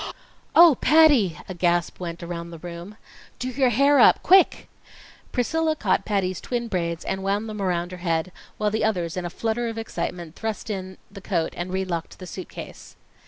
[0.55, 2.97] "Oh, Patty!" a gasp went around the room.
[3.37, 4.67] "Do your hair up quick!"
[5.31, 9.25] Priscilla caught Patty's twin braids and wound them around her head, while the others in
[9.25, 12.95] a flutter of excitement, thrust in the coat and relocked the suit case.